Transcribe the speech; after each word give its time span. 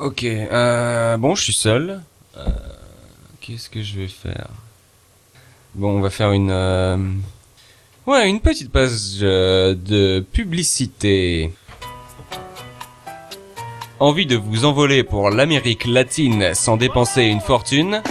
Ok, 0.00 0.24
euh, 0.24 1.18
bon, 1.18 1.34
je 1.34 1.42
suis 1.42 1.52
seul. 1.52 2.00
Euh, 2.38 2.46
Qu'est-ce 3.42 3.68
que 3.68 3.82
je 3.82 3.96
vais 4.00 4.08
faire? 4.08 4.48
Bon, 5.74 5.98
on 5.98 6.00
va 6.00 6.08
faire 6.08 6.32
une... 6.32 6.50
euh, 6.50 6.96
Ouais, 8.06 8.26
une 8.30 8.40
petite 8.40 8.72
page 8.72 9.18
euh, 9.20 9.74
de 9.74 10.24
publicité. 10.32 11.52
Envie 13.98 14.24
de 14.24 14.36
vous 14.36 14.64
envoler 14.64 15.04
pour 15.04 15.28
l'Amérique 15.28 15.84
latine 15.84 16.54
sans 16.54 16.78
dépenser 16.78 17.24
une 17.24 17.42
fortune? 17.42 18.02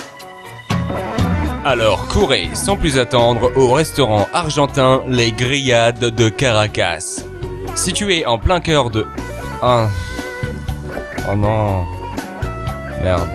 Alors 1.65 2.07
courez 2.07 2.49
sans 2.53 2.77
plus 2.77 2.99
attendre 2.99 3.51
au 3.57 3.73
restaurant 3.73 4.27
argentin 4.31 5.01
Les 5.07 5.31
Grillades 5.31 6.15
de 6.15 6.29
Caracas. 6.29 7.23
Situé 7.75 8.27
en 8.27 8.37
plein 8.37 8.59
cœur 8.59 8.91
de... 8.91 9.07
Ah... 9.63 9.89
Oh 11.32 11.36
non... 11.36 11.86
Merde. 13.04 13.29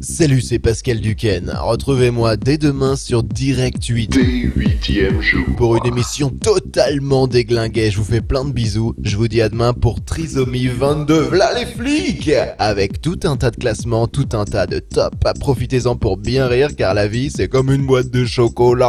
Salut, 0.00 0.40
c'est 0.40 0.58
Pascal 0.58 1.00
Duquesne. 1.00 1.52
Retrouvez-moi 1.60 2.36
dès 2.36 2.56
demain 2.58 2.96
sur 2.96 3.22
Direct 3.22 3.84
8 3.84 4.08
Des 4.08 4.50
huitièmes 4.54 5.20
jours. 5.20 5.46
pour 5.56 5.76
une 5.76 5.86
émission 5.86 6.30
totalement 6.30 7.26
déglinguée. 7.28 7.90
Je 7.90 7.98
vous 7.98 8.04
fais 8.04 8.20
plein 8.20 8.44
de 8.44 8.52
bisous. 8.52 8.94
Je 9.02 9.16
vous 9.16 9.26
dis 9.28 9.40
à 9.40 9.48
demain 9.48 9.72
pour 9.72 10.04
Trisomie 10.04 10.68
22. 10.68 11.28
V'là 11.28 11.52
les 11.54 11.66
flics 11.66 12.30
Avec 12.58 13.00
tout 13.00 13.18
un 13.24 13.36
tas 13.36 13.50
de 13.50 13.56
classements, 13.56 14.08
tout 14.08 14.28
un 14.32 14.44
tas 14.44 14.66
de 14.66 14.80
top. 14.80 15.14
Profitez-en 15.38 15.96
pour 15.96 16.16
bien 16.16 16.46
rire 16.46 16.70
car 16.76 16.94
la 16.94 17.06
vie 17.08 17.30
c'est 17.30 17.48
comme 17.48 17.70
une 17.72 17.86
boîte 17.86 18.10
de 18.10 18.24
chocolat. 18.24 18.86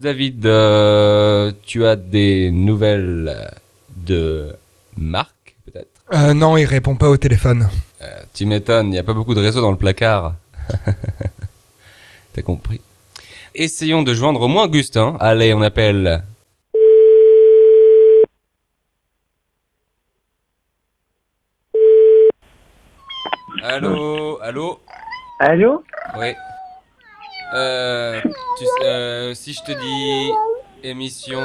David, 0.00 0.46
euh, 0.46 1.52
tu 1.66 1.84
as 1.84 1.94
des 1.96 2.50
nouvelles 2.50 3.50
de 3.96 4.56
Marc, 4.96 5.56
peut-être? 5.66 5.88
Euh, 6.14 6.32
non, 6.32 6.56
il 6.56 6.64
répond 6.64 6.96
pas 6.96 7.08
au 7.10 7.18
téléphone. 7.18 7.68
Euh, 8.00 8.06
Tu 8.32 8.46
m'étonnes, 8.46 8.86
il 8.86 8.90
n'y 8.92 8.98
a 8.98 9.02
pas 9.02 9.12
beaucoup 9.12 9.34
de 9.34 9.40
réseaux 9.40 9.60
dans 9.60 9.70
le 9.70 9.76
placard. 9.76 10.34
T'as 12.32 12.42
compris? 12.42 12.80
Essayons 13.54 14.02
de 14.02 14.14
joindre 14.14 14.40
au 14.40 14.48
moins 14.48 14.64
Augustin. 14.64 15.16
Allez, 15.20 15.52
on 15.52 15.60
appelle... 15.60 16.22
Allô 23.62 24.38
Allô? 24.42 24.80
Allô? 25.38 25.84
Oui. 26.18 26.32
Euh, 27.54 28.20
tu 28.58 28.64
sais, 28.64 28.86
euh, 28.86 29.34
si 29.34 29.52
je 29.52 29.60
te 29.62 29.72
dis 29.72 30.32
émission, 30.82 31.40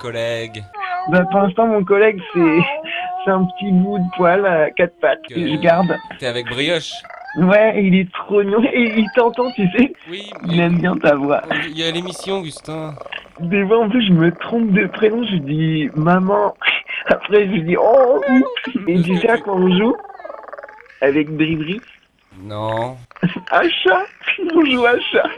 collègue, 0.00 0.62
Bah 1.10 1.24
pour 1.30 1.40
l'instant 1.40 1.66
mon 1.66 1.84
collègue 1.84 2.20
c'est 2.32 2.40
c'est 3.24 3.30
un 3.30 3.44
petit 3.44 3.70
bout 3.72 3.98
de 3.98 4.04
poil 4.16 4.46
à 4.46 4.70
quatre 4.70 4.96
pattes 5.00 5.22
que 5.28 5.34
je 5.34 5.56
garde. 5.56 5.94
t'es 6.18 6.26
avec 6.26 6.46
Brioche 6.46 6.92
Ouais, 7.38 7.84
il 7.84 7.94
est 7.94 8.10
trop 8.12 8.42
mignon 8.42 8.62
et 8.72 8.94
il 8.96 9.06
t'entend, 9.14 9.50
tu 9.52 9.68
sais. 9.76 9.92
Oui, 10.10 10.22
Il 10.46 10.58
aime 10.58 10.78
bien 10.78 10.96
ta 10.96 11.16
voix. 11.16 11.42
il 11.68 11.78
y 11.78 11.84
a 11.86 11.90
l'émission, 11.90 12.36
Augustin. 12.38 12.94
Des 13.40 13.66
fois 13.66 13.80
en 13.84 13.90
plus 13.90 14.06
je 14.06 14.12
me 14.12 14.32
trompe 14.32 14.70
de 14.72 14.86
prénom, 14.86 15.22
je 15.24 15.36
dis 15.36 15.90
maman. 15.94 16.54
Après 17.08 17.46
je 17.46 17.60
dis 17.60 17.76
oh 17.78 18.22
oups. 18.26 18.76
Et 18.88 19.02
tu 19.02 19.18
sais 19.18 19.28
à 19.28 19.36
quoi 19.36 19.54
on 19.54 19.70
joue 19.76 19.94
Avec 21.02 21.28
Bribri 21.30 21.78
Non. 22.38 22.96
À 23.50 23.62
chat. 23.68 24.04
On 24.54 24.64
joue 24.64 24.84
chat. 25.12 25.28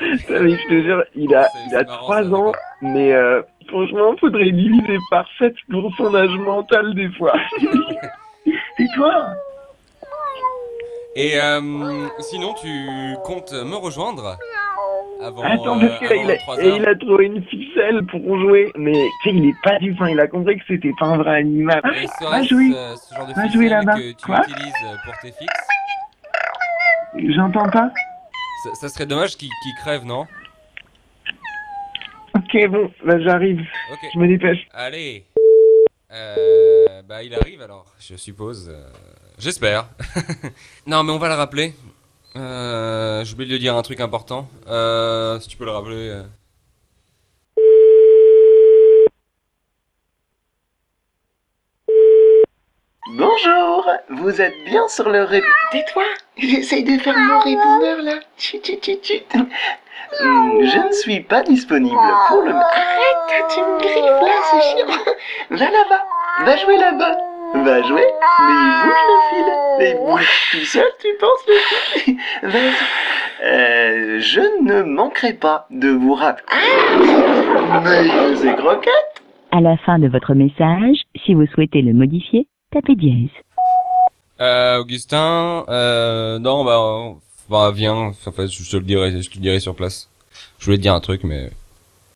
Je 0.00 0.68
te 0.68 0.82
jure, 0.82 1.04
il 1.14 1.34
a, 1.34 1.44
C'est- 1.44 1.58
il 1.66 1.70
c'est 1.70 1.76
a 1.76 1.84
marrant, 1.84 2.02
3 2.02 2.22
ça, 2.24 2.30
ans, 2.34 2.52
mais 2.80 3.12
euh, 3.12 3.40
franchement, 3.68 4.14
faudrait 4.18 4.50
diviser 4.50 4.98
par 5.10 5.26
7 5.38 5.54
pour 5.70 5.90
son 5.96 6.14
âge 6.14 6.36
mental 6.38 6.94
des 6.94 7.08
fois. 7.10 7.34
Et 8.78 8.86
toi? 8.96 9.26
Et 11.14 11.38
euh, 11.40 11.60
sinon, 12.20 12.54
tu 12.54 13.14
comptes 13.24 13.52
me 13.52 13.76
rejoindre? 13.76 14.36
Avant, 15.22 15.42
Attends, 15.42 15.80
euh, 15.82 15.88
parce 15.88 15.98
qu'il 15.98 16.06
avant 16.18 16.28
a, 16.30 16.32
23 16.34 16.58
et 16.58 16.68
heures 16.68 16.76
il 16.76 16.88
a 16.88 16.94
trouvé 16.96 17.24
une 17.26 17.42
ficelle 17.44 18.04
pour 18.06 18.38
jouer, 18.40 18.72
mais 18.76 18.92
tu 19.22 19.30
sais, 19.30 19.36
il 19.36 19.48
est 19.48 19.54
pas 19.62 19.78
du 19.78 19.94
fin, 19.96 20.08
il 20.08 20.18
a 20.20 20.26
compris 20.26 20.56
que 20.58 20.64
c'était 20.68 20.92
pas 20.98 21.06
un 21.06 21.16
vrai 21.18 21.38
animal. 21.38 21.80
Et 22.02 22.06
Va 22.24 22.42
jouer, 22.42 22.70
euh, 22.74 22.94
ce 22.96 23.14
genre 23.14 23.26
de 23.26 23.32
Va 23.32 23.42
ficelle 23.42 23.52
jouer 23.52 23.68
là-bas. 23.68 23.94
que 23.94 24.10
tu 24.12 24.24
Quoi 24.26 24.40
utilises 24.48 24.74
pour 25.04 25.14
tes 25.22 25.32
fixes 25.32 25.68
j'entends 27.34 27.68
pas 27.68 27.90
ça, 28.64 28.74
ça 28.74 28.88
serait 28.88 29.06
dommage 29.06 29.36
qu'il 29.36 29.48
qu'il 29.62 29.74
crève, 29.82 30.04
non? 30.04 30.26
Ok, 32.34 32.68
bon, 32.70 32.90
bah 33.04 33.20
j'arrive, 33.20 33.60
Ok. 33.92 33.98
je 34.14 34.18
me 34.18 34.26
dépêche. 34.28 34.66
Allez. 34.72 35.24
Euh, 36.12 37.02
bah, 37.08 37.22
il 37.22 37.34
arrive 37.34 37.60
alors, 37.62 37.86
je 37.98 38.16
suppose. 38.16 38.68
euh, 38.72 38.88
J'espère. 39.38 39.86
non, 40.86 41.02
mais 41.02 41.12
on 41.12 41.18
va 41.18 41.28
le 41.28 41.34
rappeler. 41.34 41.74
Euh, 42.36 43.24
J'ai 43.24 43.34
oublié 43.34 43.52
de 43.52 43.58
dire 43.58 43.76
un 43.76 43.82
truc 43.82 44.00
important. 44.00 44.48
Euh, 44.68 45.38
si 45.40 45.48
tu 45.48 45.56
peux 45.56 45.64
le 45.64 45.70
rappeler. 45.72 46.08
euh. 46.10 46.22
Bonjour, 53.08 53.90
vous 54.10 54.40
êtes 54.40 54.54
bien 54.64 54.86
sur 54.88 55.08
le 55.08 55.24
ré... 55.24 55.42
Tais-toi, 55.72 56.04
j'essaye 56.36 56.84
de 56.84 56.98
faire 56.98 57.16
mon 57.16 57.40
répondeur 57.40 58.00
là. 58.02 58.20
Chut, 58.38 58.64
chut, 58.64 58.82
chut, 58.84 59.04
chut. 59.04 59.34
Hmm, 59.34 60.60
Je 60.62 60.86
ne 60.86 60.92
suis 60.92 61.20
pas 61.20 61.42
disponible 61.42 61.96
pour 62.28 62.42
le... 62.42 62.52
Arrête, 62.52 63.50
tu 63.52 63.60
me 63.60 63.78
griffes 63.78 64.22
là, 64.22 64.36
ce 64.50 64.60
chien. 64.68 64.86
Va 65.50 65.70
là-bas, 65.70 66.04
va 66.44 66.56
jouer 66.58 66.76
là-bas. 66.78 67.16
Va 67.54 67.82
jouer, 67.82 68.06
mais 68.40 68.54
il 68.54 68.72
bouge 68.82 69.02
le 69.08 69.18
fil. 69.30 69.86
Et 69.86 69.94
bouge 69.94 70.28
tout 70.52 70.64
seul, 70.64 70.90
tu 71.00 71.08
penses 71.20 71.46
le 71.46 72.00
fil? 72.00 72.16
Vas-y. 72.42 73.44
Euh, 73.44 74.20
je 74.20 74.40
ne 74.64 74.82
manquerai 74.82 75.34
pas 75.34 75.66
de 75.70 75.88
vous 75.88 76.14
rappeler... 76.14 76.44
Ah 76.48 77.80
Mais 77.84 78.06
et 78.06 78.56
croquettes 78.56 79.22
À 79.50 79.60
la 79.60 79.76
fin 79.78 79.98
de 79.98 80.08
votre 80.08 80.34
message, 80.34 80.96
si 81.24 81.34
vous 81.34 81.46
souhaitez 81.46 81.82
le 81.82 81.92
modifier, 81.92 82.46
tapez 82.72 82.94
dièse. 82.94 83.30
Euh, 84.40 84.78
Augustin, 84.78 85.64
euh, 85.68 86.38
non, 86.38 86.64
bah, 86.64 87.16
bah, 87.50 87.70
viens, 87.74 87.94
en 87.94 88.32
fait, 88.32 88.48
je 88.48 88.70
te 88.70 88.76
le 88.76 88.84
dirai, 88.84 89.20
je 89.20 89.28
te 89.28 89.34
le 89.36 89.42
dirai 89.42 89.60
sur 89.60 89.74
place. 89.74 90.08
Je 90.58 90.64
voulais 90.64 90.78
te 90.78 90.82
dire 90.82 90.94
un 90.94 91.00
truc, 91.00 91.22
mais... 91.24 91.50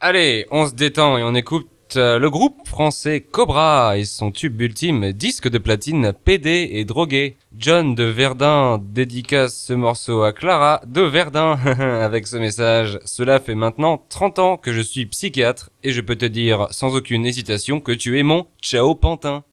Allez, 0.00 0.46
on 0.50 0.66
se 0.66 0.74
détend 0.74 1.18
et 1.18 1.22
on 1.22 1.34
écoute 1.34 1.68
euh, 1.94 2.18
le 2.18 2.30
groupe 2.30 2.66
français 2.66 3.20
Cobra 3.20 3.96
et 3.96 4.04
son 4.04 4.32
tube 4.32 4.60
ultime, 4.60 5.12
disque 5.12 5.48
de 5.48 5.58
platine, 5.58 6.12
PD 6.24 6.68
et 6.72 6.84
drogué. 6.84 7.36
John 7.56 7.94
de 7.94 8.04
Verdun 8.04 8.78
dédicace 8.82 9.56
ce 9.56 9.72
morceau 9.72 10.22
à 10.22 10.32
Clara 10.32 10.82
de 10.86 11.02
Verdun 11.02 11.52
avec 12.02 12.26
ce 12.26 12.36
message. 12.36 12.98
Cela 13.04 13.38
fait 13.38 13.54
maintenant 13.54 14.04
30 14.08 14.38
ans 14.40 14.56
que 14.56 14.72
je 14.72 14.80
suis 14.80 15.06
psychiatre 15.06 15.70
et 15.84 15.92
je 15.92 16.00
peux 16.00 16.16
te 16.16 16.26
dire 16.26 16.66
sans 16.70 16.96
aucune 16.96 17.24
hésitation 17.24 17.80
que 17.80 17.92
tu 17.92 18.18
es 18.18 18.22
mon 18.22 18.46
ciao 18.60 18.94
pantin. 18.94 19.44